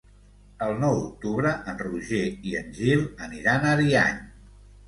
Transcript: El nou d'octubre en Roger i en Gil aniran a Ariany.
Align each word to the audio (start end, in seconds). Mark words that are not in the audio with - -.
El 0.67 0.71
nou 0.83 0.95
d'octubre 1.01 1.51
en 1.73 1.77
Roger 1.83 2.23
i 2.53 2.57
en 2.63 2.75
Gil 2.79 3.07
aniran 3.29 3.69
a 3.71 3.75
Ariany. 3.79 4.21